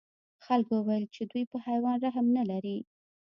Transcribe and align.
خلکو 0.45 0.73
وویل 0.77 1.05
چې 1.15 1.21
دوی 1.31 1.43
په 1.51 1.57
حیوان 1.65 1.97
رحم 2.05 2.27
نه 2.37 2.43
لري. 2.51 2.77